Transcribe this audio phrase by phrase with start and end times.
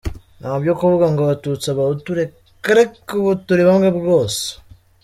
[0.39, 4.43] Nta byo kuvuga ngo abatutsi, abahutu reka reka ubu turi bamwe rwose.